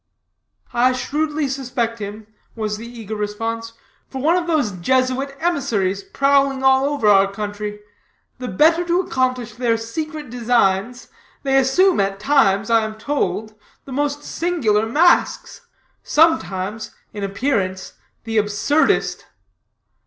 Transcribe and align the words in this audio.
"I 0.73 0.93
shrewdly 0.93 1.47
suspect 1.47 1.99
him," 1.99 2.25
was 2.55 2.77
the 2.77 2.87
eager 2.87 3.15
response, 3.15 3.73
"for 4.07 4.19
one 4.19 4.35
of 4.35 4.47
those 4.47 4.71
Jesuit 4.71 5.37
emissaries 5.39 6.01
prowling 6.01 6.63
all 6.63 6.85
over 6.85 7.07
our 7.07 7.31
country. 7.31 7.79
The 8.39 8.47
better 8.47 8.83
to 8.83 8.99
accomplish 8.99 9.53
their 9.53 9.77
secret 9.77 10.31
designs, 10.31 11.09
they 11.43 11.55
assume, 11.55 11.99
at 11.99 12.19
times, 12.19 12.71
I 12.71 12.83
am 12.83 12.97
told, 12.97 13.53
the 13.85 13.91
most 13.93 14.23
singular 14.23 14.87
masques; 14.87 15.67
sometimes, 16.01 16.95
in 17.13 17.23
appearance, 17.23 17.93
the 18.23 18.39
absurdest." 18.39 19.27